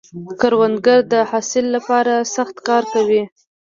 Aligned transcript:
کروندګر 0.39 0.99
د 1.13 1.15
حاصل 1.31 1.65
له 1.73 1.79
پاره 1.87 2.15
سخت 2.35 2.55
کار 2.67 2.83
کوي 2.93 3.21